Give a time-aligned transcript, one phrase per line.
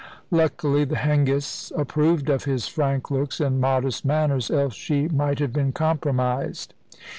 [0.31, 5.53] Luckily, the Hengists approved of his frank looks and modest manners, else she might have
[5.53, 6.73] been compromised.